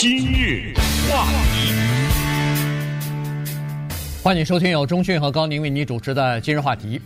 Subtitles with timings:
[0.00, 0.72] 今日
[1.10, 1.74] 话题，
[4.22, 6.98] 欢迎收听由中讯和高宁为你主持的今日话题。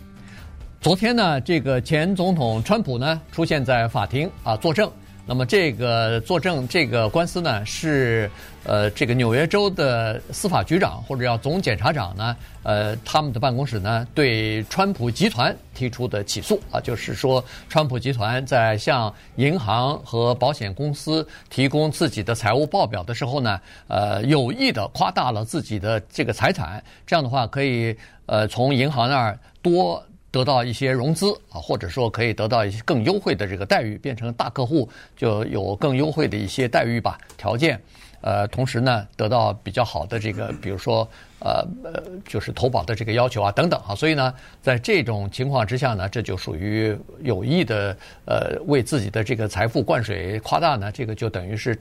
[0.81, 4.89] 昨天呢，这个前总统川普呢出现在法庭啊作证。
[5.27, 8.31] 那么这个作证这个官司呢，是
[8.65, 30.05] 呃这个纽约州的司法局长或者叫总检察长呢，呃他们的办公室呢对川普集团提出的起诉啊，就是说川普集团在向银行和保险公司提供自己的财务报表的时候呢，呃有意的夸大了自己的这个财产，这样的话可以呃从银行那儿多。
[30.35, 37.81] 得到一些融资啊，或者说可以得到一些更优惠的这个待遇，变成大客户就有更优惠的一些待遇吧，条件。
[38.21, 41.07] 呃，同时呢，得到比较好的这个，比如说
[41.39, 43.95] 呃呃，就是投保的这个要求啊等等啊。
[43.95, 51.79] 所以呢，在这种情况之下呢，这就属于有意的呃为自己的这个财富灌水夸大呢，这个就等于是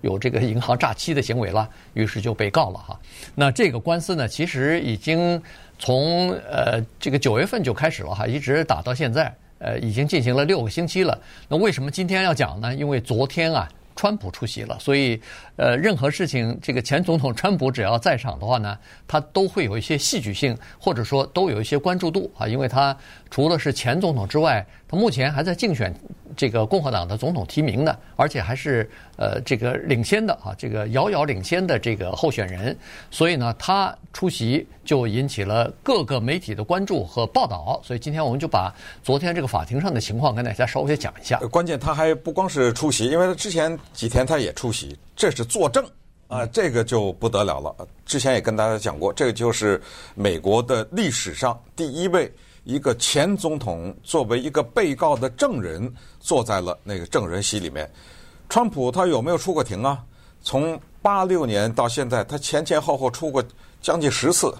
[0.00, 2.98] 有这个银行诈欺的行为了，于是就被告了哈。
[3.34, 5.42] 那这个官司呢，其实已经。
[5.80, 11.18] 从呃这个九月份就开始了哈，一直打到现在，呃已经进行了六个星期了。
[11.48, 12.74] 那为什么今天要讲呢？
[12.74, 15.18] 因为昨天啊，川普出席了，所以
[15.56, 18.78] 呃任何事情，这个前总统川普只要在场的话呢，
[19.08, 22.94] 他都会有一些戏剧性，或者说都有一些关注度啊，因为他
[23.30, 25.92] 除了是前总统之外，他目前还在竞选。
[26.40, 28.88] 这个共和党的总统提名的，而且还是
[29.18, 32.74] 呃这个领先的啊，这个遥遥领先的这个候选人，
[33.10, 37.78] 所以呢，他出席就引起了各个媒体的关注和报道。
[37.84, 41.36] 所以今天我们就把昨天这个法庭上的情况跟大家稍微讲一下。
[41.50, 45.84] 关键他还不光是出席，因为他之前几天他也出席，这是作证
[46.26, 47.86] 啊，这个就不得了了。
[48.06, 49.78] 之前也跟大家讲过，这个就是
[50.14, 52.32] 美国的历史上第一位。
[52.64, 57.90] 一个前总统作为一个被告的证人坐在了那个证人席里面。
[58.48, 59.98] 川普他有没有出过庭啊？
[60.42, 63.42] 从八六年到现在，他前前后后出过
[63.80, 64.52] 将近十次，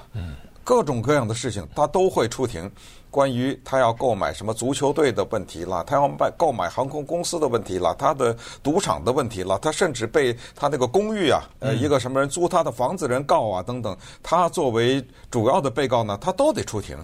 [0.62, 2.70] 各种各样的事情他都会出庭。
[3.10, 16.96] 关于他要购买什么足球队的问题啦，他要买购买航空公司的问题啦，他的赌场的问题啦，他甚至被他那个公寓啊，呃，一个什么人租他的房子人告啊等等，他作为主要的被告呢，他都得出庭。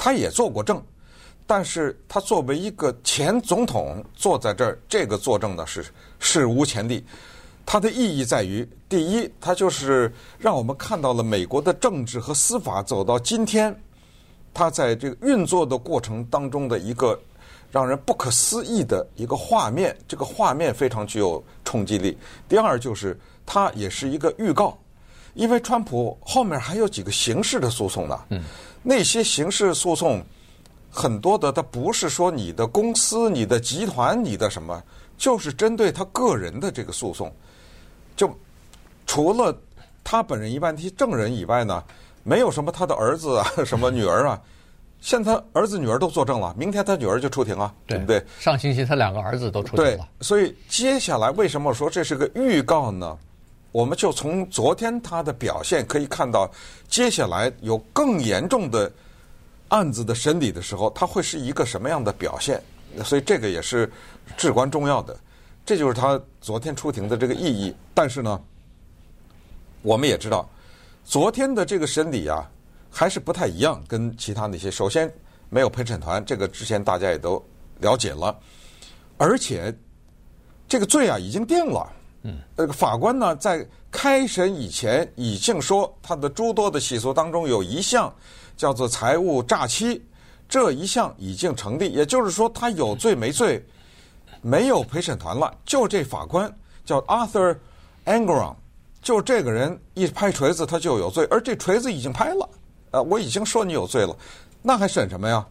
[0.00, 0.80] 他也做过证，
[1.44, 5.84] 但是他作为一个前总统坐在这儿，这个作证呢是
[6.20, 7.04] 史无前例。
[7.66, 13.76] 它的意义在于，第一，它就是让我们看到了美国的政治和司法走到今天，
[14.54, 17.20] 它在这个运作的过程当中的一个
[17.72, 19.94] 让人不可思议的一个画面。
[20.06, 22.16] 这个画面非常具有冲击力。
[22.48, 24.78] 第二，就是它也是一个预告，
[25.34, 28.18] 因为川普后面还有几个刑事的诉讼呢。
[28.30, 28.42] 嗯。
[28.82, 30.22] 那些刑事诉讼
[30.90, 34.82] 很多的，它不是说你的公司、你的集团、你的什么，
[35.16, 37.30] 就是针对他个人的这个诉讼。
[38.16, 38.30] 就
[39.06, 39.56] 除了
[40.02, 41.82] 他本人以外，那些证人以外呢，
[42.22, 44.40] 没有什么他的儿子啊、什么女儿啊。
[45.00, 48.24] 现在他儿子、女儿都作证了，明天他女儿就出庭啊，对不对？
[48.40, 49.90] 上星期他两个儿子都出庭了。
[49.90, 53.16] 对，所以接下来为什么说这是个预告呢？
[53.70, 56.50] 我们就从昨天他的表现可以看到，
[56.88, 58.90] 接下来有更严重的
[59.68, 62.62] 案子的审理的时候，他会是一个什么样的表现？
[63.04, 63.90] 所以这个也是
[64.36, 65.14] 至关重要的。
[65.66, 67.74] 这就是他昨天出庭的这个意义。
[67.92, 68.40] 但是呢，
[69.82, 70.48] 我们也知道，
[71.04, 72.50] 昨天的这个审理啊，
[72.90, 74.70] 还是不太一样，跟其他那些。
[74.70, 75.12] 首先，
[75.50, 77.44] 没有陪审团，这个之前大家也都
[77.80, 78.34] 了解了，
[79.18, 79.72] 而且
[80.66, 81.92] 这个罪啊已经定了。
[82.22, 88.12] 嗯，这个法官呢，在开审以前已经说，他的诸多的起诉当中有一项
[88.56, 90.04] 叫做财务诈欺，
[90.48, 93.64] 这一项已经成立，也就是说他有罪没罪，
[94.42, 96.52] 没有陪审团了，就这法官
[96.84, 97.56] 叫 Arthur
[98.04, 98.54] Engoron，
[99.00, 102.48] 就这个人一拍锤子他就有罪，而这锤子已经拍了，
[102.90, 104.16] 呃，我已经说你有罪了，
[104.60, 105.46] 那还审什么呀？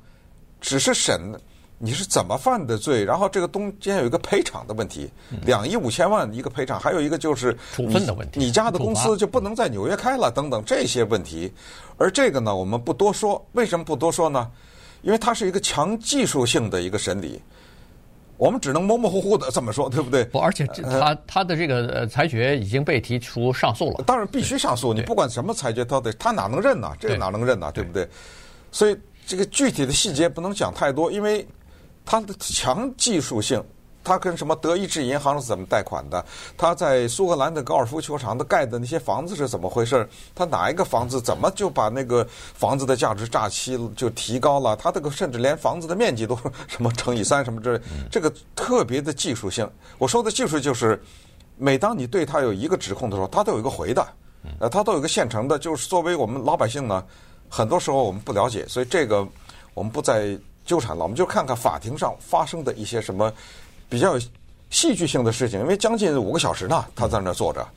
[0.60, 1.34] 只是审。
[1.80, 3.06] 你是怎么犯的罪？
[3.06, 5.08] 然后这个中间有一个赔偿的问题，
[5.46, 11.54] 两亿五千万一个赔偿，还有一个就是处分的问题，你家的公司就不能在纽约开了等等这些问题。
[11.98, 13.46] 而这个呢，我们不多说。
[13.52, 14.50] 为什么不多说呢？
[15.04, 17.40] 因为它是一个强技术性的一个审理，
[18.38, 20.26] 我们只能模模糊糊的这么说，对不对？
[20.26, 24.04] 不，而且他他的这个裁决已经被提出上诉了。
[24.04, 26.92] 当然必须上诉，你不管什么裁决，他得他哪能认呢？
[27.00, 27.72] 这个哪能认呢？
[27.72, 28.08] 对不对？
[28.72, 28.98] 所以
[29.28, 31.48] 这个具体的细节不能讲太多，因为。
[32.08, 33.62] 它的强技术性，
[34.02, 36.26] 它跟什么德意志银行是怎么贷款的？
[36.56, 40.08] 它在苏格兰的高尔夫球场的盖的那些房子是怎么回事？
[40.34, 44.74] 它哪一个房子怎么就把那个房子的价值诈欺就提高了？
[44.78, 46.34] 它这个甚至连房子的面积都
[46.68, 49.70] 什么乘以三什么之类，这个特别的技术性。
[49.98, 50.98] 我说的技术就是
[51.58, 54.08] 每当你对它有一个指控的时候，它都有一个回的，
[54.62, 55.60] 呃，他都有一个现成的。
[55.60, 57.04] 就是作为我们老百姓呢，
[57.50, 59.28] 很多时候我们不了解，所以这个
[59.74, 61.02] 我们不再纠缠了。
[61.02, 63.34] 我们就看看法庭上发生的一些什么
[63.90, 64.20] 比较
[64.70, 65.60] 戏剧性的事情。
[65.62, 67.68] 因为将近五个小时呢，他在那坐着。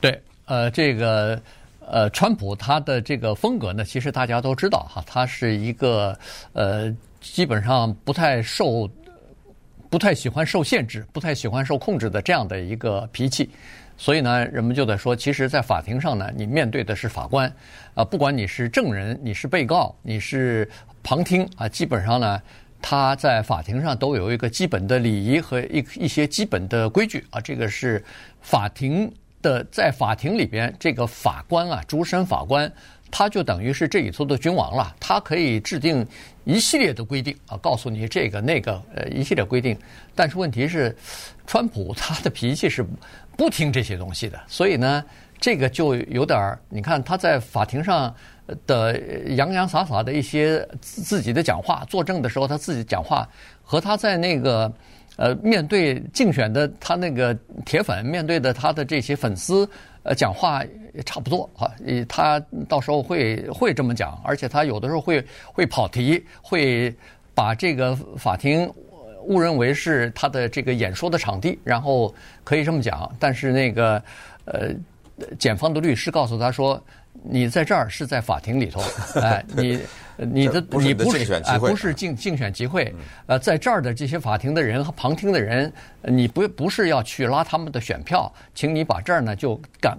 [0.00, 1.38] 对，呃，这个
[1.86, 6.18] 呃，川普他的这个风格呢，其实大家都知道哈，他是一个
[6.54, 6.90] 呃，
[7.20, 8.88] 基本上不太受。
[9.90, 13.50] 不太喜欢受限制，不太喜欢受控制的这样的一个脾气，
[14.00, 17.52] 所以呢，人们就在说，其实，在法庭上呢，你面对的是法官，
[17.92, 20.66] 啊，不管你是证人，你是被告，你是
[21.02, 22.40] 旁听啊，基本上呢，
[22.80, 28.02] 他在法庭上都有一个基本的礼仪和一一些基本的规矩啊，这个是
[28.40, 29.12] 法庭
[29.42, 32.72] 的，在法庭里边，这个法官啊，主审法官。
[33.12, 36.06] 他就等于是这里头的君王了，他可以制定
[36.44, 39.76] 一系列的规定啊，告诉你这个那个呃一系列规定。
[40.14, 40.96] 但是问题是，
[41.44, 42.86] 川普他的脾气是
[43.40, 45.02] 不听这些东西的，所以呢，
[45.40, 48.14] 这个就有点儿，你看他在法庭上
[48.66, 53.26] 的洋洋洒洒的一些自己的讲话，作证的时候他自己讲话，
[53.62, 54.70] 和他在那个
[55.16, 57.34] 呃面对竞选的他那个
[57.64, 59.66] 铁粉面对的他的这些粉丝。
[60.02, 60.62] 呃，讲话
[60.94, 61.72] 也差不多啊，
[62.06, 62.38] 他
[62.68, 66.94] 到时候会会这么讲，而且他有的时候会会跑题，会
[67.34, 68.70] 把这个法庭
[69.22, 72.14] 误认为是他的这个演说的场地，然后
[72.44, 73.10] 可以这么讲。
[73.18, 74.02] 但是那个
[74.44, 74.70] 呃，
[75.38, 76.82] 检方的律师告诉他说，
[77.22, 78.80] 你在这儿是在法庭里头，
[79.20, 79.80] 哎，你。
[80.26, 82.94] 你的你不是哎，不是竞竞选集会，
[83.26, 85.72] 呃，在这儿的这些法庭的人和旁听的人，
[86.02, 89.98] 你不不是要去拉他们的选票，请你把这儿呢就赶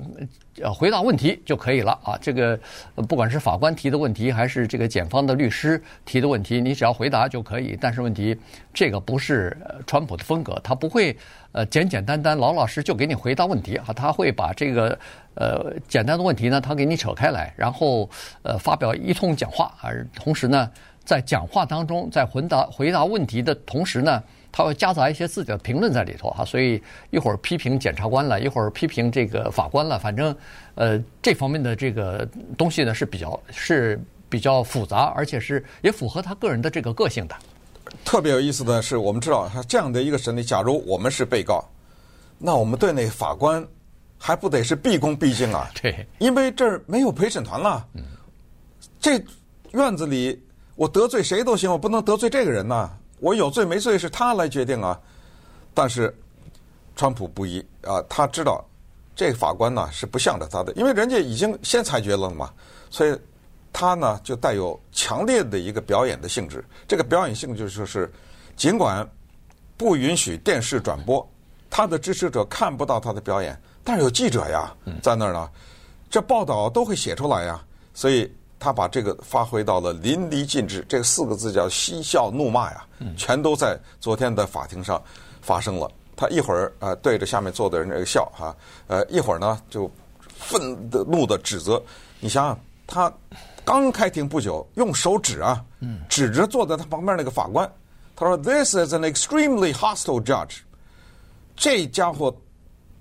[0.61, 2.17] 呃回答问题就可以了啊。
[2.21, 2.59] 这个
[3.07, 7.77] 不管是法官提的问题，还是这个检方的律师提的问题，你只要回答就可以。
[7.81, 8.37] 但是问题
[8.73, 9.57] 这个不是
[9.87, 11.17] 川普的风格，他不会
[11.51, 14.97] 呃简简单单老老实就给你回答问题啊，他会把这个。
[15.33, 18.07] 呃，简单的问题呢，他给你扯开来，然后
[18.41, 20.69] 呃发表一通讲话，而同时呢，
[21.03, 24.21] 在讲话当中，在回答回答问题的同时呢，
[24.51, 30.35] 他会夹杂一些自己的评论在里头哈，所以一会儿批评检察官了，一会儿批评这个法官了，反正
[30.75, 32.27] 呃这方面的这个
[32.57, 33.99] 东西呢是比较是
[34.29, 37.35] 比较复杂，而且是也符合他个人的这个个性的。
[38.05, 41.63] 特别有意思的是，我们知道这样的一个审理，假如我们是被告，
[42.37, 43.65] 那我们对那法官。
[44.23, 45.67] 还不得是毕恭毕敬啊？
[45.81, 47.83] 对，因为这儿没有陪审团了。
[47.95, 48.03] 嗯，
[48.99, 49.19] 这
[49.71, 50.41] 院子里
[50.75, 52.89] 我得罪谁都行，我不能得罪这个人呐。
[53.19, 54.99] 我有罪没罪是他来决定啊。
[55.73, 56.13] 但是
[56.95, 58.63] 川普不一啊，他知道
[59.15, 62.49] 这个法官呢是不向着他的，因为人家已经先裁决了嘛，
[62.89, 63.17] 所以
[63.71, 66.63] 他呢就带有强烈的一个表演的性质。
[66.87, 68.11] 这个表演性质就是，
[68.57, 69.07] 尽管
[69.77, 71.25] 不允许电视转播，
[71.69, 73.57] 他的支持者看不到他的表演。
[73.83, 75.49] 但是有记者呀，在那儿呢，
[76.09, 77.63] 这报道都会写出来呀，
[77.93, 80.85] 所以他把这个发挥到了淋漓尽致。
[80.87, 82.85] 这四个字叫嬉笑怒骂呀，
[83.17, 85.01] 全都在昨天的法庭上
[85.41, 85.91] 发生了。
[86.15, 88.55] 他一会儿呃对着下面坐的人这个笑哈，
[88.85, 89.89] 呃一会儿呢就
[90.37, 91.81] 愤的怒的指责。
[92.19, 93.11] 你想想，他
[93.65, 95.65] 刚开庭不久，用手指啊，
[96.07, 97.67] 指着坐在他旁边那个法官，
[98.15, 100.59] 他说：“This is an extremely hostile judge。”
[101.57, 102.33] 这家伙。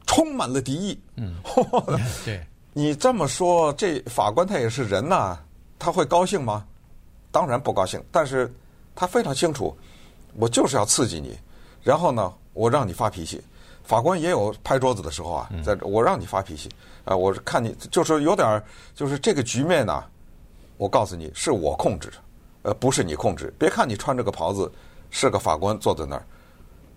[0.06, 1.00] 充满了敌意。
[1.18, 1.36] 嗯，
[2.26, 5.44] 对，你这么说，这法官他也是人呐、啊，
[5.80, 6.64] 他会高兴吗？
[7.32, 8.00] 当然不高兴。
[8.12, 8.52] 但是
[8.94, 9.76] 他非常清楚，
[10.34, 11.36] 我就是要刺激你，
[11.82, 13.42] 然后呢，我让你发脾气。
[13.82, 16.68] 法官也有拍桌子的时候啊，在这我让你发脾气
[17.04, 18.62] 啊，我看你就是有点，
[18.94, 20.04] 就是这个局面呢，
[20.76, 22.12] 我告诉你是我控制，
[22.62, 23.52] 呃，不是你控制。
[23.58, 24.70] 别看你穿着个袍子，
[25.10, 26.24] 是个法官坐在那儿。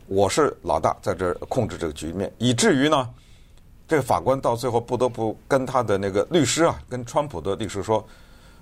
[0.06, 3.10] 我是老大，在这儿控制这个局面，以至于呢，
[3.88, 8.06] 这个法官到最后不得不跟他的那个律师啊，跟川普的律师说：“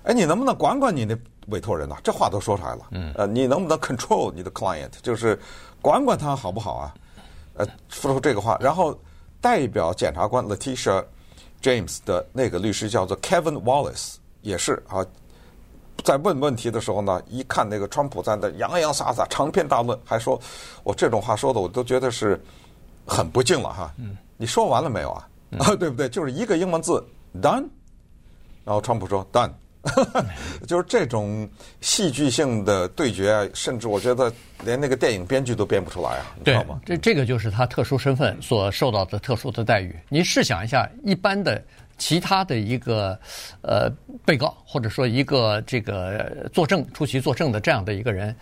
[0.04, 1.16] 哎，你能不能管管你那
[1.48, 1.96] 委托人呐？
[2.02, 5.38] 这话都说出来了，嗯，呃，你能不能 control 你的 client，就是
[5.80, 6.94] 管管他好不好啊？
[7.54, 8.98] 呃，说出这个话，然后
[9.40, 11.04] 代表检察官 Letitia
[11.62, 15.04] James 的那个律师叫做 Kevin Wallace，也是啊。”
[16.02, 20.40] 在问问题的时候呢，一看那个川普在那洋洋洒洒长篇大论，还说
[20.82, 22.42] 我这种话说的我都觉得是
[23.06, 23.94] 很不敬了哈。
[23.98, 25.28] 嗯，你说完了没有啊？
[25.58, 26.08] 啊、嗯，对不对？
[26.08, 27.06] 就是一个英文字
[27.40, 27.68] done，
[28.64, 29.52] 然后川普说 done，
[30.66, 31.48] 就是这种
[31.80, 34.32] 戏剧性的对决，甚至我觉得
[34.64, 36.80] 连那个电影编剧都编不出来啊，你知道吗？
[36.84, 39.94] 这这个就是他特殊身份所受到的特殊的待遇。
[40.08, 41.62] 你试想一下，一般的。
[41.98, 43.16] 其他的一个
[43.60, 43.88] 呃
[44.24, 48.34] 被告，或者说一个这个作证出席作证的这样的一个人，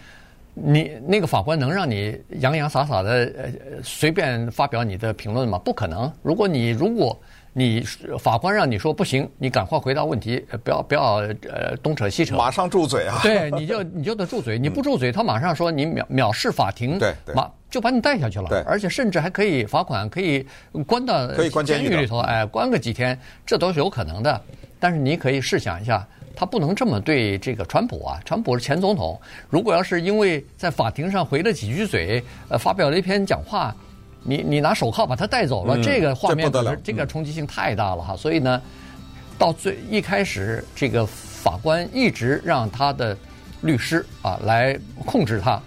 [0.54, 5.58] 你那个法官能让你洋洋洒洒的呃随便发表你的评论吗？
[5.58, 6.10] 不可能。
[6.22, 7.20] 如果你如果
[7.52, 7.80] 你
[8.18, 11.16] 法官让你说不行，你赶快回答问题，不要不要
[11.48, 13.18] 呃东扯西扯，马上住嘴啊！
[13.24, 20.46] 对，你就你就得住嘴，你不住嘴，他马上说你藐藐视法庭，对对，马就把你带下去了，对，而且甚至还可以罚款，可以
[20.86, 24.40] 关到可以关监狱里头，哎，关个几天，这都是有可能的。
[24.78, 33.74] 但是你可以试想一下，他不能这么对这个川普啊，川普是前总统，如果要是因为在法庭上回了几句嘴，呃，发表了一篇讲话。
[34.22, 38.60] 你你拿手铐把他带走了，嗯、这个画面这，这个冲击性太大了哈，所以呢，
[39.38, 43.16] 到最一开始，这个法官一直让他的
[43.62, 45.60] 律师啊来控制他，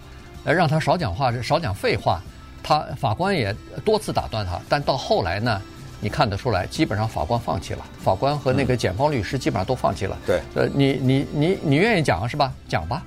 [0.44, 2.22] 来让他少讲话，少讲废话。
[2.66, 5.62] 他法官也多次打断他，但到后来呢，
[6.00, 10.18] 你看得出来，基本上法官放弃了，法官和那个检方律师基本上都放弃了。
[10.26, 12.54] 对、嗯，呃，你你你你愿意讲是吧？
[12.70, 13.04] 讲吧，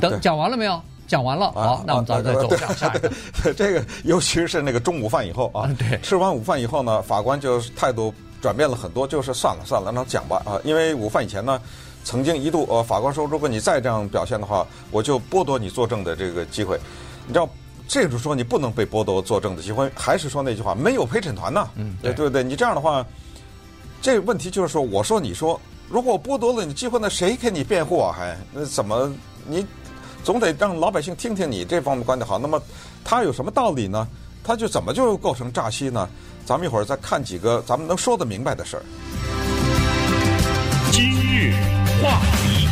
[0.00, 0.82] 等讲完了没有？
[1.06, 3.10] 讲完了，好，那我们再走向下一个。
[3.54, 11.60] 这个，尤其是那个中午饭以后啊，对，吃完午饭以后呢，法官就态度转变了很多，就是算了算了，那讲吧啊，因为午饭以前呢，
[12.04, 16.78] 曾经一度呃，法官说，如果你再这样表现的话，我就剥夺你作证的这个机会。
[17.26, 17.48] 你知道，
[17.86, 21.68] 这就是说你不能被剥夺作证的机会，还是说那句话，没有陪审团呢？
[21.76, 22.42] 嗯，对，对不对？
[22.42, 23.06] 你这样的话，
[24.02, 28.12] 这个问题就是说，我说你说，如果我剥夺了你机会，那谁给你辩护啊？
[28.12, 29.12] 还那怎么
[29.46, 29.64] 你？
[30.26, 32.36] 总得让老百姓听听你这方面观点好。
[32.36, 32.60] 那么，
[33.04, 34.08] 他有什么道理呢？
[34.42, 36.08] 他就怎么就构成诈欺呢？
[36.44, 38.82] 咱们一会儿再看几个咱们能说得明白的事儿。
[40.90, 41.52] 今日
[42.02, 42.66] 话题，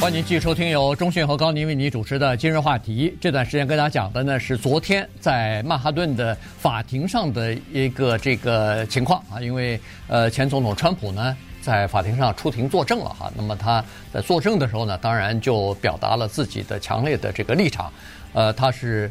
[0.00, 3.10] 欢迎您继续收听由中讯和高宁为您主持的《今日话题》。
[3.20, 11.36] 这段时间跟大家讲的呢是昨天在曼哈顿的法庭上的一个这个情况啊，因为呃前总统川普呢。
[11.66, 17.92] 在法庭上出庭作证了哈，那么他在作证的时候呢，当然就表达了自己的强烈的这个立场。
[18.34, 19.10] 呃，他是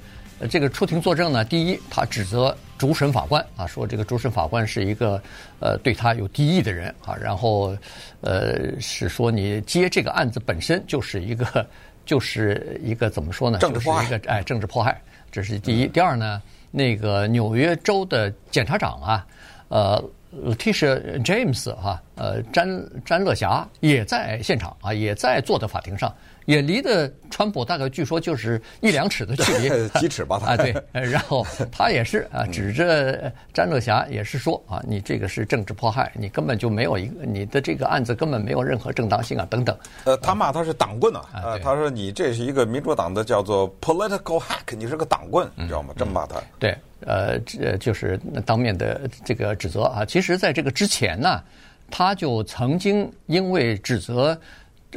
[0.50, 5.22] 这个出庭作证呢，第一，他指责主审法官啊，说这个主审法官是一个
[5.60, 7.76] 呃对他有敌意的人啊，然后
[8.22, 11.68] 呃是说你接这个案子本身就是一个
[12.08, 13.60] 就是一个怎么说呢？
[13.60, 15.88] 就是一个哎，政治迫害，这是第一。
[15.88, 19.28] 第二呢，那个纽约州的检察长啊，
[19.68, 20.02] 呃。
[20.36, 22.68] Letitia James 哈，呃，詹
[23.06, 26.14] 詹乐霞也在现场啊，也在坐在法庭上，
[26.46, 29.70] 也离的川普大概据说就是一两尺的距离，
[30.00, 30.40] 几尺吧？
[30.44, 39.78] 他啊，对， 然后他也是啊，指着詹乐霞也是说啊，你这个是政治迫害，你根本就没有一个你的这个案子根本没有任何正当性啊，等等。
[40.06, 45.94] 呃，他骂他是党棍啊，啊，他说你这是一个民主党的叫做 political hack，你是个党棍，你知道吗？
[45.98, 46.42] 这么骂他。
[46.60, 46.76] 对。
[47.02, 50.04] 呃，这就是当面的这个指责啊。
[50.04, 51.44] 其实，在这个之前呢，
[51.90, 54.38] 他就曾经因为指责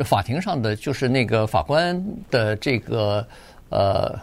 [0.04, 3.26] 法庭上的就是那个法官的这个
[3.70, 4.18] 呃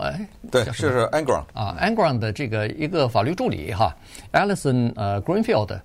[0.00, 3.94] 哎，对，是是 Engoron 啊，Engoron 的这个一个法律助理哈
[4.32, 5.80] ，Allison 呃，Greenfield。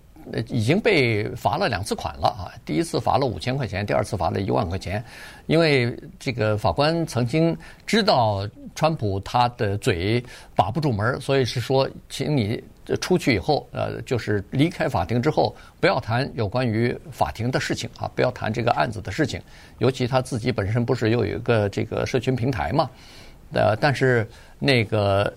[0.47, 2.51] 已经被罚了两次款了啊！
[2.65, 5.03] 第一次罚了五千块钱，第二次罚了一万块钱。
[5.47, 10.23] 因为这个法官曾经知道川普他的嘴
[10.55, 12.63] 把不住门，所以是说，请你
[13.01, 19.41] 出去以后，呃，就是离开法庭之后，不要谈有关于法庭的事情啊，不要谈这个案子的事情。
[19.79, 22.89] 尤其他自己本身不是又有一个这个社群平台嘛？
[23.53, 24.27] 呃，但是
[24.59, 25.33] 那个。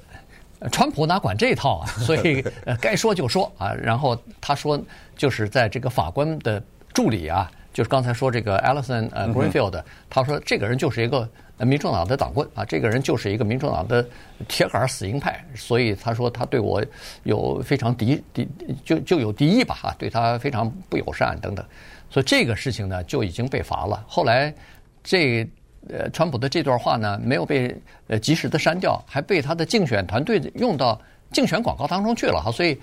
[0.70, 1.86] 川普哪管这一套啊？
[2.00, 3.72] 所以呃，该说就说啊。
[3.74, 4.80] 然后他说，
[5.16, 11.28] 就是在这个法官的助理啊，就是刚才说这个 Allison 呃 Greenfield，他说这个人就是一个
[11.58, 14.06] 民主党的党棍啊，这个人就是一个民主党的
[14.46, 15.44] 铁杆死硬派。
[15.54, 16.84] 所以他说他对我
[17.24, 18.48] 有非常敌敌
[18.84, 21.64] 就就有敌意吧啊，对他非常不友善等等。
[22.10, 24.04] 所以这个事情呢就已经被罚了。
[24.06, 24.54] 后来
[25.02, 25.48] 这。
[25.88, 27.74] 呃，川普的这段话呢，没有被
[28.06, 31.00] 呃及时的删掉，还被他的竞选团队用到
[31.32, 32.80] 竞选广告当中去了哈，所以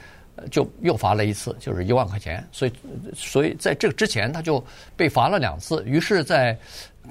[0.51, 2.45] 就又罚了一次，就是一万块钱。
[2.51, 2.73] 所以，
[3.15, 4.61] 所以在这之前他就
[4.97, 5.81] 被罚了两次。
[5.85, 6.57] 于是，在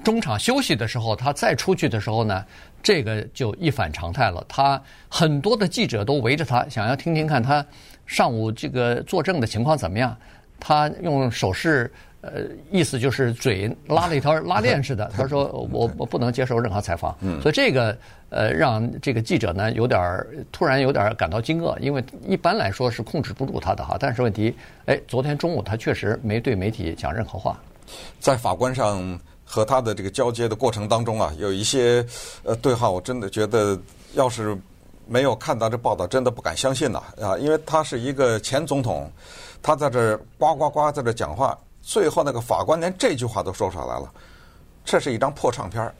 [0.03, 2.45] 中场休息的时候，他再出去的时候呢，
[2.83, 4.45] 这个就一反常态了。
[4.47, 4.79] 他
[5.09, 7.65] 很多的记者都围着他，想要听听看他
[8.05, 10.15] 上午这个作证的情况怎么样。
[10.59, 11.91] 他用手势。
[12.21, 15.09] 呃，意思就是嘴拉了一条拉链似的。
[15.15, 17.97] 他说 我我不能接受任何采访，所以这个
[18.29, 23.95] 呃让这个记者呢有点突然有点感到惊愕，因为一般来说是控制不住他的哈。
[23.97, 24.53] 但是问题，
[24.85, 27.57] 哎，昨天中午他确实没对媒体讲任何话。
[28.19, 32.05] 在法官上和他的这个交接的过程当中啊，有一些
[32.43, 33.79] 呃对话，我真的觉得
[34.13, 34.57] 要是
[35.07, 37.37] 没有看到这报道，真的不敢相信呐啊！
[37.37, 39.09] 因为他是一个前总统，
[39.61, 41.57] 他在这呱呱呱在这讲话。
[41.89, 44.07] 最后那个法官连这句话都说出来了，
[44.85, 45.95] 这是一张破唱片儿，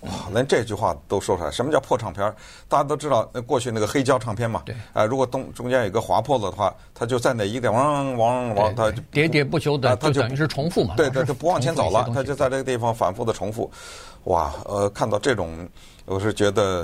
[0.00, 2.34] 哇，连这句话都说出来，什么叫破唱片？
[2.70, 13.70] 大家都知道，那过去那个黑胶唱片嘛，对，啊，如果中中间有个划破了的话，它就在那一个点汪汪汪，它就喋喋不休的，它就等于是重复嘛，对对，就不往前走了，它就在这个地方反复的重复。
[14.24, 15.68] 哇，呃，看到这种，
[16.06, 16.82] 我是觉得。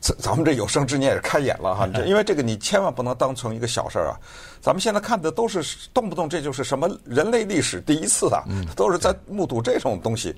[0.00, 4.18] 咱咱们这有生之年也是开眼了哈， 因为这个你千万不能当成一个小事儿啊。
[4.60, 5.62] 咱们现在看的都是
[5.94, 8.42] 动不动这就是什么人类历史第一次啊，
[8.74, 10.34] 都是在目睹这种东西。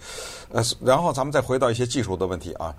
[0.53, 2.75] 呃，然后咱们再回到一些技术的问题啊，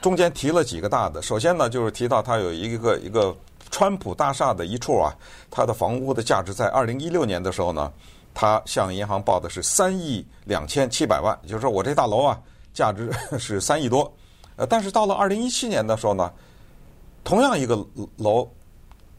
[0.00, 1.20] 中间提了几个大的。
[1.20, 3.36] 首先呢，就是提到它有一个一个
[3.72, 5.12] 川普大厦的一处啊，
[5.50, 7.92] 它的房屋的价值在二零一六年的时候呢，
[8.32, 12.38] 它向银行报的是三亿两千七百万，就是说我这大楼啊，
[12.72, 14.12] 价值 是三亿多。
[14.56, 16.30] 呃，但是到了二零一七年的时候呢，
[17.24, 17.76] 同样一个
[18.16, 18.48] 楼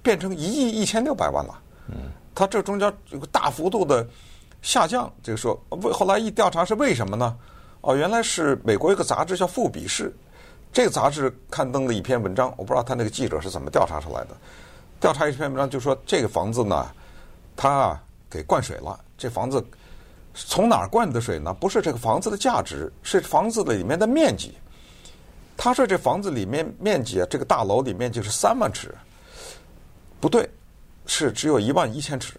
[0.01, 1.59] 变成一亿一千六百万了。
[1.89, 4.07] 嗯，它这中间有个大幅度的
[4.61, 5.11] 下降。
[5.21, 7.35] 这个说，为后来一调查是为什么呢？
[7.81, 10.09] 哦，原来是美国一个杂志叫《富比士》，
[10.73, 14.29] 这个杂志刊登了一篇文章，我不知道他那个记者是怎么调查出来的。
[14.99, 16.87] 调查一篇文章就说这个房子呢，
[17.55, 18.99] 它啊给灌水了。
[19.17, 19.63] 这房子
[20.33, 21.53] 从哪儿灌的水呢？
[21.53, 24.53] 不是这个房子的价值，是房子的里面的面积。
[25.57, 28.93] 他说：“这房子里面面积啊，这个大楼里面就是三万尺，
[30.19, 30.49] 不对，
[31.05, 32.33] 是只有一万一千尺。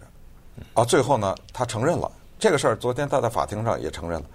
[0.73, 2.75] 啊，最后呢，他承认了这个事儿。
[2.75, 4.25] 昨天他在法庭上也承认了。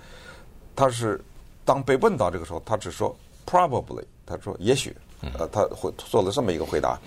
[0.75, 1.21] 他是
[1.65, 4.97] 当被问到这个时候，他只说 probably，他说也许，
[5.39, 6.99] 呃，他会做了这么一个回答。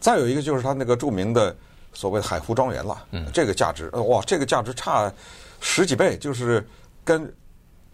[0.00, 1.54] 再有一个就是他那个著名的
[1.92, 5.12] 所谓的海湖庄园了，这个价值，哇，这个价值差
[5.60, 6.64] 十几倍，就是
[7.04, 7.30] 跟。”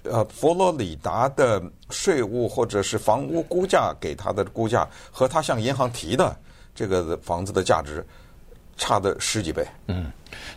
[0.05, 6.37] 呃，佛罗里达的税务或者是房屋估价给他的估价和他向银行提的
[6.75, 8.05] 这个房子的价值
[8.77, 9.67] 差的十几倍。
[9.89, 10.11] 嗯，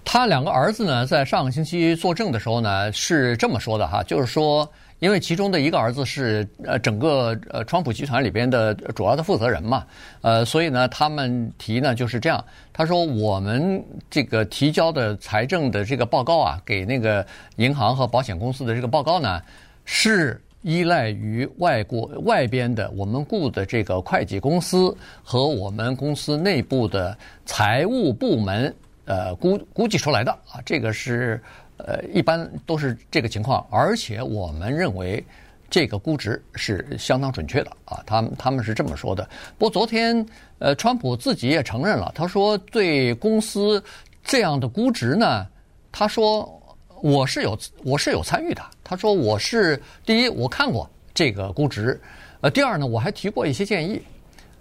[0.06, 4.70] 他两个儿子呢，在上个星期作证的时候呢，是这么说的哈，就是说。
[5.00, 9.86] 因为其中的一个儿子是呃整个呃川普集团里边的主要的负责人嘛，
[10.22, 17.24] 呃，所以呢，他们提呢就是这样，他说我们这个提交的财政的这个报告啊，给那个
[17.58, 19.40] 银行和保险公司的这个报告呢，
[19.86, 28.74] 是依赖于外国外边的我们雇的这个会计公司和我们公司内部的财务部门
[29.06, 31.40] 呃估估计出来的啊，这个是。
[31.78, 35.24] 呃，一般都是这个情况，而且我们认为
[35.70, 38.02] 这个估值是相当准确的啊。
[38.06, 39.24] 他们他们是这么说的。
[39.58, 40.26] 不过昨天，
[40.60, 43.84] 呃，川普自己也承认了，他说对公司
[44.24, 45.46] 这样的估值呢，
[45.92, 46.62] 他说
[47.02, 48.62] 我是有我是有参与的。
[48.84, 52.00] 他说我是第一，我看过这个估值，
[52.42, 54.02] 呃，第二呢，我还提过一些建议。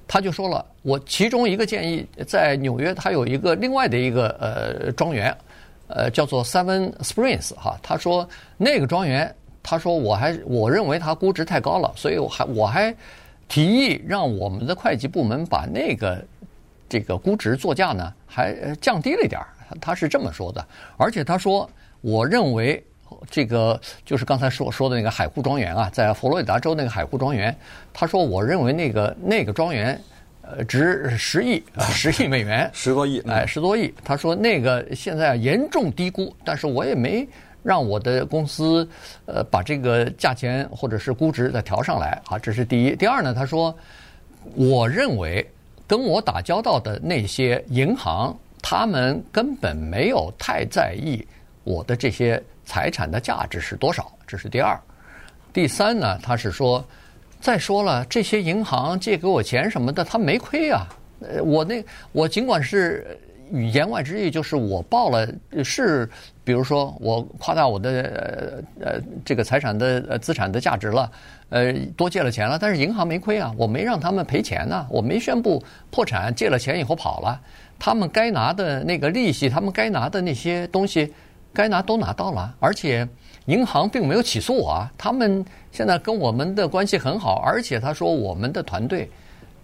[0.08, 5.36] 他就说了，我其中一个建议在纽约，他有一个另外的一个呃庄园。
[5.88, 12.94] 呃，叫做 Seven Springs 哈，他说那个庄园，他说我还我认为它估值太高了，所以我还我还
[13.46, 16.24] 提议让我们的会计部门把那个
[16.88, 19.46] 这个估值作价呢还降低了一点儿，
[19.80, 20.66] 他是这么说的。
[20.96, 21.70] 而且他说，
[22.00, 22.84] 我认为
[23.30, 27.56] 这个就是刚才说说的那个海湖庄园啊，在佛罗里达州那个海湖庄园，
[27.92, 30.00] 他说我认为那个那个庄园。
[30.48, 33.92] 呃，值十亿， 十亿美元，十多亿，哎，十多亿。
[34.04, 37.26] 他说那个现在严重低估，但是我也没
[37.64, 38.88] 让我的公司
[39.24, 42.94] 呃把这个价钱或者是估值再调上来啊，这是第一。
[42.94, 43.76] 第二呢，他说，
[44.54, 45.44] 我认为
[45.84, 48.32] 跟我打交道的那些银行，
[48.62, 51.26] 他们根本没有太在意
[51.64, 54.78] 我的这些财产的价值是多少，这是第二。
[55.52, 56.84] 第三呢，他是说。
[57.46, 60.84] 再说了，这些银行借给我钱什么的，他没亏啊。
[61.20, 61.80] 呃，我那
[62.10, 63.16] 我尽管是
[63.72, 65.28] 言外之意就是我报了
[65.62, 66.10] 是，
[66.42, 71.08] 比如说我夸大我的呃呃这个财产的呃资产的价值了，
[71.50, 77.40] 呃多借了钱了，但是银行没亏啊，我没让他们赔钱呢，我没宣布破产，借了钱以后跑了，
[77.78, 81.14] 他们该拿的那个利息，他们该拿的那些东西，
[81.54, 83.08] 该拿都拿到了，而且。
[83.46, 89.08] 银行并没有起诉我啊，他们现在跟我们的关系很好，而且他说我们的团队，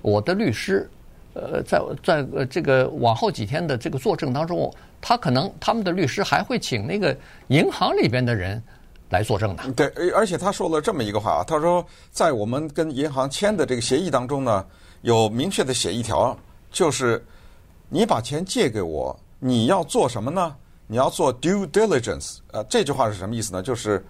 [0.01, 0.89] 我的律师，
[1.35, 7.17] 呃，在在呃这个往后几天的这个作证当中，他可能他们的律师还会请那个
[7.49, 8.63] 银行里边的人
[9.11, 9.71] 来作证的。
[9.73, 14.65] 对，而且他说了这么一个话，他说在我们跟银行签的这个协议当中呢，
[15.01, 16.37] 有明确的写一条，
[16.71, 17.25] 就是
[17.89, 20.55] 你把钱借给我，你要做什么呢？
[20.93, 23.63] 你要做 due diligence，呃，这句话是什么意思呢？
[23.63, 24.05] 就是，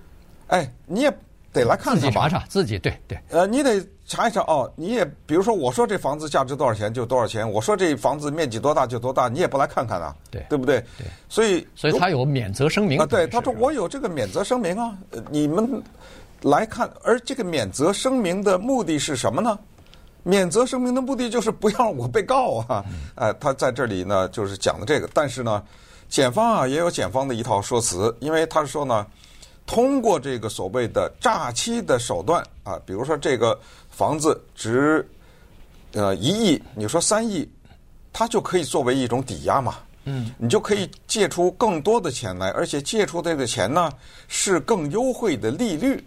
[0.49, 1.17] 哎，你也
[1.53, 3.17] 得来看看吧，自己查查自己，对对。
[3.31, 4.69] 呃，你得查一查哦。
[4.75, 10.13] 你也比如说，我说这房子价值多少钱就多少钱，我说这房子面积多大就多大，你也不来看看啊？
[10.29, 10.81] 对，对不对？
[10.99, 11.07] 对。
[11.29, 13.07] 所以，所以他有免责声明啊。
[13.07, 14.93] 对，他说我有这个免责声明啊。
[15.13, 15.81] 呃，你们
[16.41, 19.57] 来看，而这个免责声明的目的是什么呢？
[20.25, 22.85] 免责声明的目的就是不要我被告啊！
[23.15, 25.09] 呃，他在这里呢，就是讲的这个。
[25.15, 25.63] 但是呢，
[26.13, 29.07] 检方啊也有检方的一套说辞，因为他是说呢，
[29.65, 35.09] 通过这个所谓的诈欺的手段啊，比如说这个房子值
[35.95, 37.51] 呃一亿，你说三亿，
[38.13, 39.77] 它就可以作为一种抵押嘛。
[40.05, 43.91] 嗯，你就可以借出更多的钱来，而且借出这个钱呢
[44.29, 46.05] 是更优惠的利率。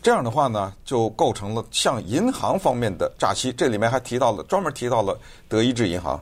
[0.00, 3.52] 这样的话呢，就构成了向银行方面的诈欺。
[3.52, 6.18] 这里面还提到了，专门提到了德意志银行。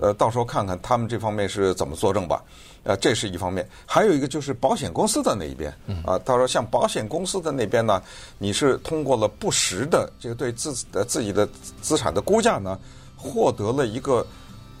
[0.00, 2.42] 呃，到时候看看他们这方面是怎么作证吧。
[2.82, 5.72] 呃，这是一方面，还有一个就是保险公司的那一边。
[6.04, 8.02] 啊，到时候像保险公司的那边呢，
[8.36, 11.48] 你是通过了不实的这个对自的自己的
[11.80, 12.78] 资产的估价呢，
[13.16, 14.26] 获得了一个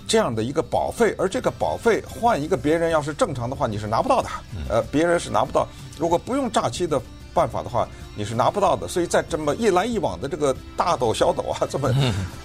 [0.06, 4.28] 这样的一个保费，而这个保费换一个别人要是正常的话，你是拿不到的。
[4.68, 5.66] 呃，别人是拿不到。
[5.98, 7.00] 如果不用诈欺的
[7.32, 8.86] 办法的话，你是拿不到的。
[8.86, 11.90] 所以在这么一来一往的这个大抖小抖啊，这么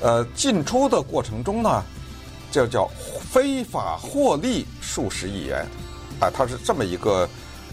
[0.02, 1.84] 呃进出的过程中呢，
[2.52, 2.90] 这叫
[3.32, 5.66] 非法获利数十亿元
[6.20, 7.28] 啊，他是这么一个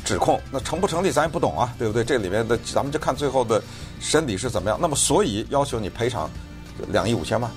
[0.04, 0.40] 指控。
[0.50, 2.04] 那成不成立咱也不懂啊，对不对？
[2.04, 3.62] 这里面的咱们就看最后的
[4.00, 4.78] 审理是怎么样。
[4.80, 6.30] 那么所以要求你赔偿
[6.88, 7.50] 两亿五千万，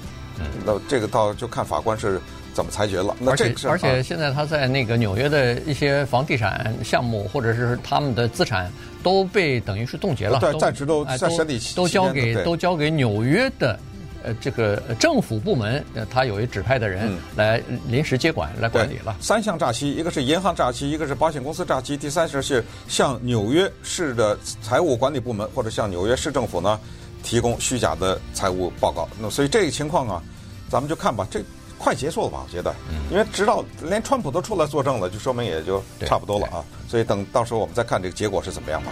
[0.65, 2.21] 那这个到就看法官是。
[2.51, 3.15] 怎么裁决了？
[3.19, 8.69] 那这而且而且现在他在那个纽约的一些房地产项目，或者是他们的资产
[9.01, 13.79] 都被等于是冻结了，对，暂时都在审理期都交给都交给纽约的
[14.23, 19.15] 呃这个政府部门，呃他有一指派的人来临时接管来管理了。
[19.19, 26.79] 三项诈欺，一个是银行诈欺，一个是保险公司诈欺，第三是是向纽约市的财务管理部门或者向纽约市政府呢
[27.23, 29.07] 提供虚假的财务报告。
[29.19, 30.23] 那所以这个情况啊，
[30.69, 31.41] 咱们就看吧，这。
[31.81, 32.43] 快结束了吧？
[32.45, 32.75] 我觉得，
[33.09, 36.61] 因为直到连川普都出来作证了，就说明也就差不多了啊。
[36.89, 38.91] 所以等到时候我们再看这个结果是怎么样吧。